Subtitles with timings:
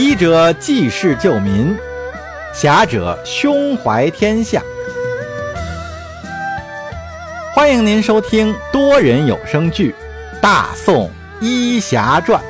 [0.00, 1.76] 医者济世救民，
[2.54, 4.62] 侠者胸怀天下。
[7.54, 9.94] 欢迎您收听多人有声剧
[10.40, 11.10] 《大宋
[11.42, 12.42] 医侠传》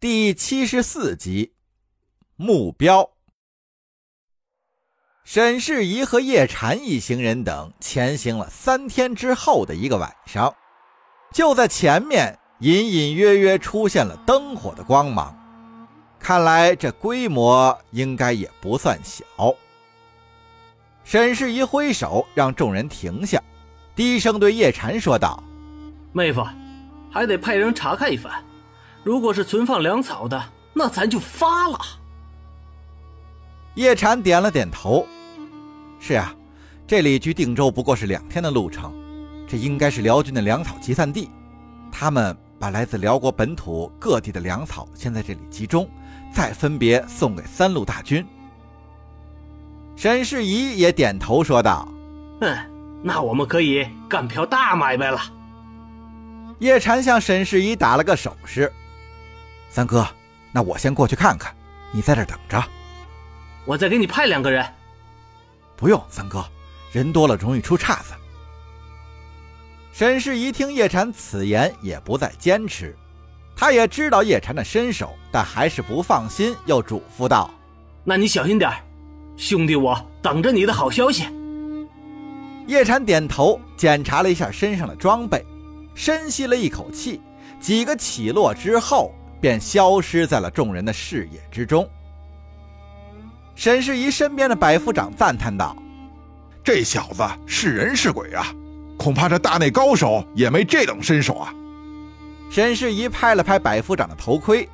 [0.00, 1.52] 第七十四集。
[2.36, 3.10] 目标。
[5.32, 10.52] 沈世宜和叶禅一行人等前行了三天之后的一个晚上，
[11.32, 15.32] 就在前面隐隐约约出现了灯火的光芒，
[16.18, 19.24] 看来这规模应该也不算小。
[21.04, 23.40] 沈世宜挥手让众人停下，
[23.94, 25.40] 低声对叶禅说道
[26.12, 26.44] ：“妹夫，
[27.08, 28.32] 还得派人查看一番，
[29.04, 30.42] 如果是存放粮草的，
[30.74, 31.78] 那咱就发了。”
[33.76, 35.06] 叶禅点了点头。
[36.00, 36.34] 是啊，
[36.86, 38.92] 这里距定州不过是两天的路程，
[39.46, 41.30] 这应该是辽军的粮草集散地。
[41.92, 45.88] 他们把来自辽国本土各地的粮草先在这里集中，
[46.32, 48.26] 再分别送给三路大军。
[49.94, 51.86] 沈世宜也点头说道
[52.40, 52.56] ：“嗯，
[53.02, 55.20] 那我们可以干票大买卖了。”
[56.60, 58.72] 叶禅向沈世宜打了个手势
[59.68, 60.06] ：“三哥，
[60.50, 61.54] 那我先过去看看，
[61.92, 62.62] 你在这等着，
[63.66, 64.64] 我再给你派两个人。”
[65.80, 66.44] 不用，三哥，
[66.92, 68.12] 人多了容易出岔子。
[69.92, 72.94] 沈氏一听叶禅此言，也不再坚持。
[73.56, 77.50] 他也知道叶禅的身手，但还是不放心，又嘱咐道
[78.04, 78.70] ：“那你小心点
[79.38, 81.24] 兄弟，我等着你的好消息。”
[82.68, 85.44] 叶禅点头，检查了一下身上的装备，
[85.94, 87.22] 深吸了一口气，
[87.58, 91.88] 几个起落之后，便消失在了众人的视野之中。
[93.54, 95.76] 沈世宜身边的百夫长赞叹道
[96.64, 98.46] ：“这小子是人是鬼啊？
[98.98, 101.52] 恐怕这大内高手也没这等身手啊！”
[102.50, 104.68] 沈世宜拍了拍百夫长的头盔：“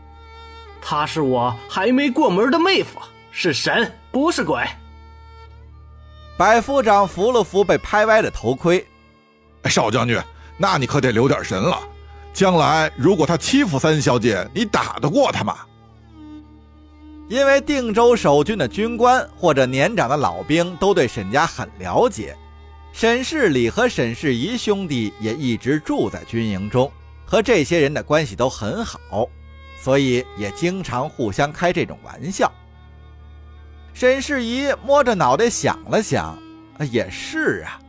[0.81, 2.99] 他是我还没过门的妹夫，
[3.31, 4.65] 是神不是鬼。”
[6.39, 8.87] 百夫长扶了扶被拍歪的头盔
[9.65, 10.21] ：“少将军，
[10.57, 11.79] 那你可得留点神了。
[12.33, 15.57] 将来如果他欺负三小姐，你打得过他吗？”
[17.29, 22.37] 因为定州守军的军官或者年长的老兵都对沈家很了解，
[22.93, 26.91] 沈世礼和沈世宜兄弟也一直住在军营中，
[27.25, 29.29] 和这些人的关系都很好，
[29.81, 32.51] 所以也经常互相开这种玩笑。
[33.93, 36.39] 沈世宜摸着脑袋想了想，
[36.93, 37.81] 也是啊，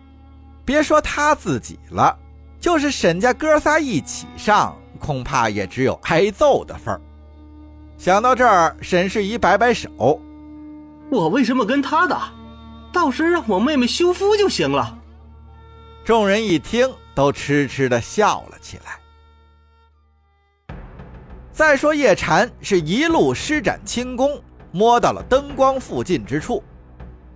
[0.66, 2.18] 别说他自己了，
[2.60, 7.00] 就是沈家哥仨一起上，恐怕也只有挨揍的份儿。
[7.98, 10.22] 想到这儿，沈世宜摆摆手
[11.10, 12.32] ：“我为什么跟他打？
[12.94, 14.98] 到时让我妹妹休夫就行了。”
[16.06, 20.76] 众人一听，都痴痴的笑了起来。
[21.52, 24.40] 再说叶禅是一路施展轻功，
[24.72, 26.64] 摸到了灯光附近之处，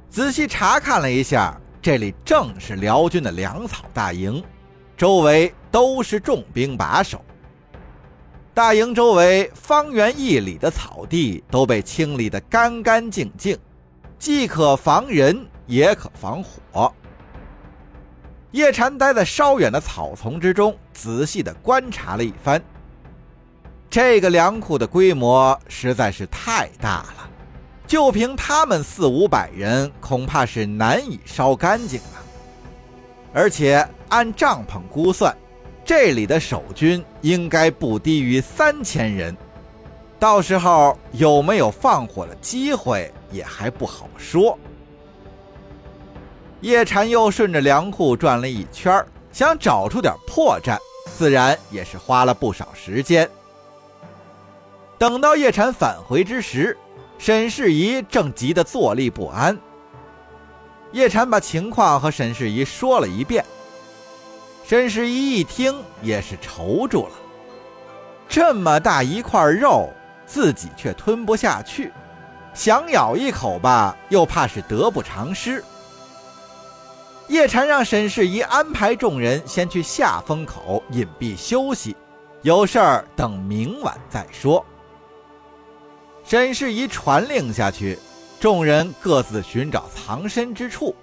[0.09, 4.41] 仔细查看了一下，这里正是辽军的粮草大营，
[4.95, 7.19] 周围都是重兵把守。
[8.53, 13.57] 大营周围方圆一里的草地都被清理得干干净净，
[14.19, 16.94] 既可防人，也可防火。
[18.51, 22.62] 叶禅待在稍远的草丛之中，仔细地观察了一番。
[23.89, 27.29] 这个粮库的规模实在是太大了，
[27.88, 32.22] 就凭他们四五百人，恐怕是难以烧干净了。
[33.33, 35.33] 而且按帐篷估算。
[35.94, 39.35] 这里的守军应该不低于三千人，
[40.18, 44.57] 到时候有没有放火的机会也还不好说。
[46.62, 50.78] 叶禅又顺着粮库转了一圈，想找出点破绽，
[51.13, 53.30] 自然也是花了不少时间。
[54.97, 56.78] 等到叶禅返回之时，
[57.18, 59.60] 沈世宜正急得坐立不安。
[60.94, 63.44] 叶禅把情况和沈世宜说了一遍。
[64.63, 67.13] 沈世宜一听也是愁住了，
[68.30, 69.90] 这么大一块肉，
[70.25, 71.92] 自己却吞不下去，
[72.54, 75.63] 想咬一口吧，又怕是得不偿失。
[77.28, 81.96] 叶禅让沈世宜安排众人先去下风口隐蔽休息，
[82.42, 84.66] 有事儿等明晚再说。
[86.24, 88.00] 沈世宜传令下去，
[88.40, 90.96] 众人各自寻找藏身之处。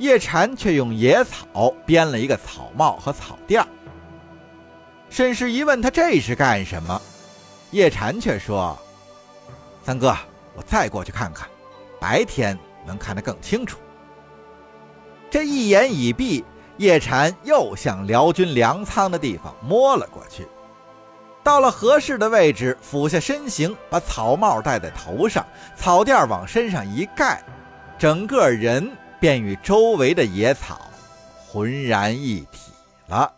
[0.00, 3.68] 叶禅却用野草编了一个草帽和草垫儿。
[5.10, 7.00] 沈世宜问他这是干什么，
[7.70, 8.76] 叶禅却说
[9.84, 10.16] ：“三哥，
[10.54, 11.46] 我再过去看看，
[12.00, 13.78] 白天能看得更清楚。”
[15.30, 16.46] 这一言已毕，
[16.78, 20.48] 叶禅又向辽军粮仓的地方摸了过去。
[21.42, 27.42] 到了合适的位置，俯下身形，把草帽戴在头上，草垫往身上一盖，
[27.98, 30.80] 整个人便与周围的野草
[31.46, 32.72] 浑然一体
[33.06, 33.32] 了。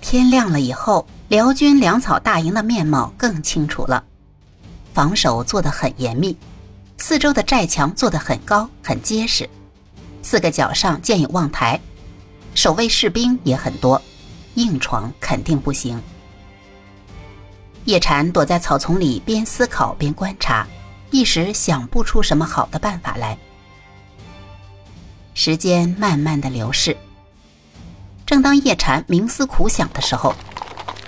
[0.00, 4.02] 天亮了以后，辽军粮草大营的面貌更清楚了。
[4.94, 6.34] 防守做得很严密，
[6.96, 9.46] 四周的寨墙做得很高很结实，
[10.22, 11.78] 四个角上建有望台，
[12.54, 14.00] 守卫士兵也很多，
[14.54, 16.00] 硬闯肯定不行。
[17.84, 20.66] 叶禅躲在草丛里，边思考边观察，
[21.16, 23.38] 一时想不出什么好的办法来。
[25.32, 26.94] 时间慢慢的流逝，
[28.26, 30.34] 正当叶禅冥思苦想的时候，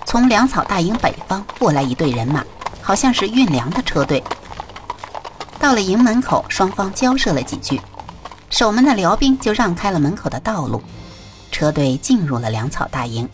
[0.06, 2.42] 从粮草大营北方过来一队人马。
[2.80, 4.24] 好像是运粮的车队。
[5.58, 7.78] 到了营门口，双方交涉了几句，
[8.48, 10.82] 守门的辽兵就让开了门口的道路，
[11.52, 13.28] 车队进入了粮草大营。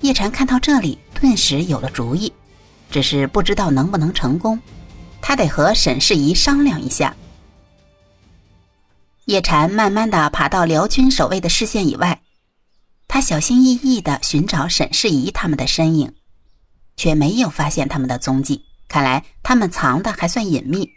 [0.00, 2.32] 叶禅看到这里，顿时有了主意，
[2.90, 4.58] 只是不知道能不能成功，
[5.28, 7.14] 他得和沈世宜商量一下。
[9.26, 12.22] 叶禅慢慢的爬到辽军守卫的视线以外，
[13.06, 16.14] 他小心翼翼的寻找沈世宜他们的身影。
[16.96, 20.90] 却没有发现他们的踪迹，看来他们藏的还算隐秘。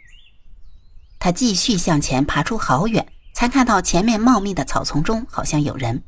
[1.18, 6.02] 他继续向前爬出好远，才看到前面茂密的草丛中好像有人。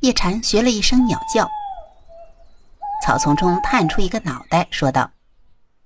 [0.00, 1.46] 叶禅学了一声鸟叫，
[3.04, 5.10] 草丛中探出一个脑袋，说道：“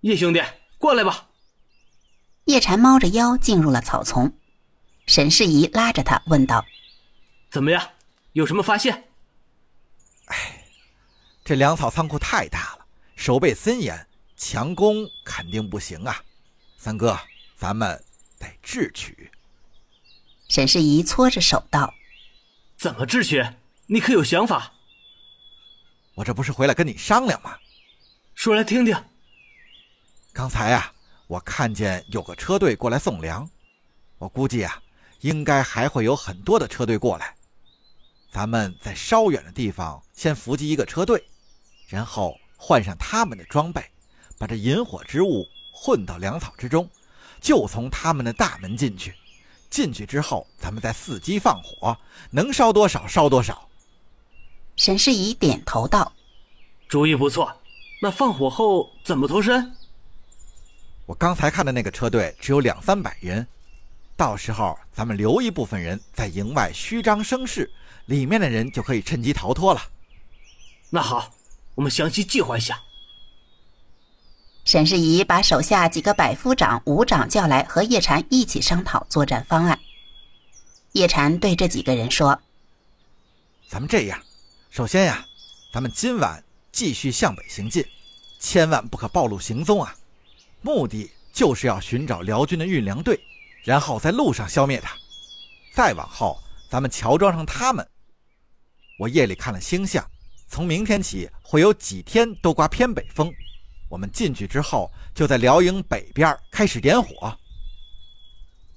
[0.03, 0.41] 叶兄弟，
[0.85, 1.31] 过来吧。”
[2.45, 4.37] 叶禅猫着腰进入了草丛，
[5.07, 6.63] 沈世宜拉着他问道
[7.51, 7.89] ：“怎么样？
[8.33, 8.93] 有什么发现？”
[10.29, 10.61] 哎。
[11.43, 12.87] 这粮草仓库太大了，
[13.17, 16.23] 守备森严，强攻肯定不行啊！
[16.79, 17.19] 三哥，
[17.55, 18.03] 咱们
[18.39, 19.31] 得智取。
[20.49, 21.93] 沈世宜搓着手道
[22.77, 23.47] ：“怎么智取？
[23.87, 24.73] 你可有想法？”
[26.17, 27.59] 我这不是回来跟你商量吗？
[28.35, 28.97] 说来听听。
[30.35, 30.93] 刚才啊，
[31.29, 33.49] 我看见有个车队过来送粮，
[34.19, 34.83] 我估计啊，
[35.21, 37.37] 应该还会有很多的车队过来。
[38.33, 41.25] 咱们在稍远的地方先伏击一个车队。
[41.87, 43.81] 然后换上他们的装备，
[44.37, 46.91] 把这引火之物混到粮草之中，
[47.41, 49.15] 就从他们的大门进去。
[49.71, 51.97] 进去之后，咱们再伺机放火，
[52.31, 53.69] 能烧多少烧多少。
[54.75, 56.13] 沈世仪点头道
[56.89, 57.57] ：“主意不错。
[58.03, 59.73] 那放火后怎么脱身？”
[61.07, 63.47] 我刚才看的那个车队只有两三百人，
[64.17, 67.71] 到时候咱们留一部分人在营外虚张声势，
[68.07, 69.83] 里面的人就可以趁机逃脱了。
[70.91, 71.33] 那好。
[71.77, 72.81] 我们详细计划一下。
[74.65, 79.77] 沈世宜把手下几个百夫长、武长叫来，和叶禅一起商讨作战方案。
[80.93, 82.41] 叶禅对这几个人说
[83.67, 84.23] ：“咱们这样，
[84.71, 85.27] 首先呀，
[85.73, 87.85] 咱们今晚继续向北行进，
[88.39, 89.97] 千万不可暴露行踪啊！
[90.65, 93.21] 目的就是要寻找辽军的运粮队，
[93.63, 94.97] 然后在路上消灭他。
[95.75, 96.41] 再往后，
[96.71, 97.87] 咱们乔装上他们。
[98.99, 100.05] 我夜里看了星象。”
[100.47, 103.33] 从明天起，会有几天都刮偏北风。
[103.89, 107.37] 我们进去之后，就在辽营北边开始点火。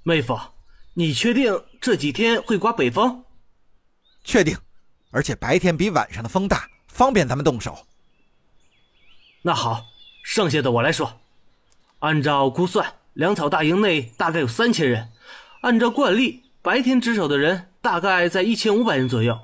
[0.01, 0.35] 妹夫，
[0.93, 3.23] 你确定这几天会刮北风？
[4.23, 4.57] 确定，
[5.11, 7.85] 而且白天比晚上的风大，方便咱们动手。
[9.43, 9.85] 那好，
[10.23, 11.21] 剩下的我来说。
[11.99, 15.09] 按照估算，粮草大营内大概有三千人。
[15.61, 19.39] 按照惯例，白天值守的人大概在一千五百人左右。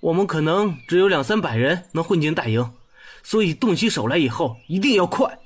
[0.00, 2.74] 我们可能只有两三百人能混进大营，
[3.22, 5.38] 所以动起手来以后一定要快，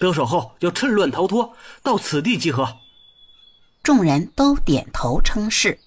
[0.00, 1.54] 得手后要趁乱逃脱，
[1.84, 2.78] 到此地集合。
[3.84, 5.78] 众人都点头称是。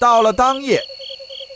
[0.00, 0.80] 到了当夜，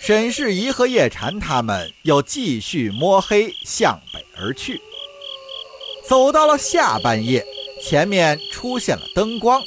[0.01, 4.83] 沈世宜和叶禅他们又继续摸黑向北而去。
[6.09, 7.45] 走到了下半夜，
[7.83, 9.63] 前面出现了灯光，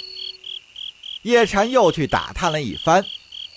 [1.24, 3.06] 叶禅又去打探了一番。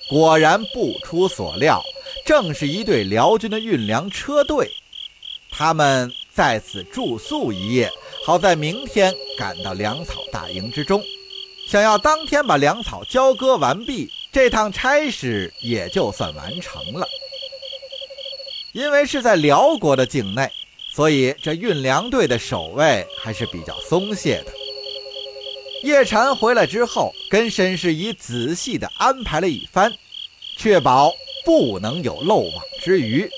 [0.09, 1.83] 果然不出所料，
[2.27, 4.71] 正是一队辽军的运粮车队。
[5.51, 7.91] 他们在此住宿一夜，
[8.25, 11.03] 好在明天赶到粮草大营之中。
[11.69, 17.07] 想要当天把粮草交割完毕，这趟差事也就算完成了。
[18.73, 20.51] 因为是在辽国的境内，
[20.95, 24.53] 所以这运粮队的守卫还是比较松懈的。
[25.83, 29.93] 叶禅回来之后，跟沈世宜仔细地安排了一番。
[30.59, 31.13] 确保
[31.45, 33.29] 不能有漏网之鱼。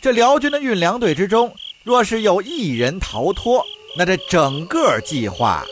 [0.00, 1.52] 这辽军的运粮队之中，
[1.82, 3.64] 若是有一人逃脱，
[3.96, 5.66] 那这整个计划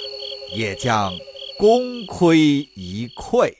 [0.53, 1.13] 也将
[1.59, 3.53] 功亏一篑。